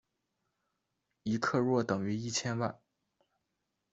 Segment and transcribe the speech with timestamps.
[1.21, 2.81] 一克若等于一千万。